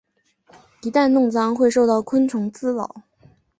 [0.81, 3.03] 一旦弄脏会受到昆虫滋扰。